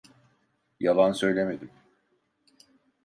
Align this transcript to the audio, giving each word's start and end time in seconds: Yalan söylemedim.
Yalan 0.79 1.11
söylemedim. 1.11 1.69